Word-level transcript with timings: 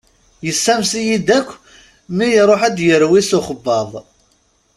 Yessames-iyi-d 0.45 1.27
akk 1.39 1.49
mi 2.15 2.27
iṛuḥ 2.39 2.61
ad 2.67 2.77
yerwi 2.87 3.21
s 3.29 3.31
uxebbaḍ. 3.37 3.91